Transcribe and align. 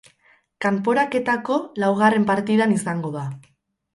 Kanporaketako 0.65 1.57
laugarren 1.83 2.27
partidan 2.31 2.75
izango 2.79 3.15
da. 3.19 3.29